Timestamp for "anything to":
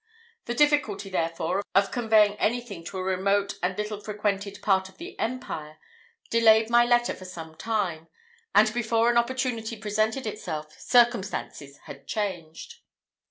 2.37-2.97